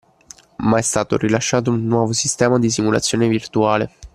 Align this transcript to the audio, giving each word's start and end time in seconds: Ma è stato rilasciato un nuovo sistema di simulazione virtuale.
Ma 0.57 0.79
è 0.79 0.81
stato 0.81 1.15
rilasciato 1.15 1.69
un 1.69 1.85
nuovo 1.85 2.11
sistema 2.11 2.57
di 2.57 2.71
simulazione 2.71 3.27
virtuale. 3.27 3.91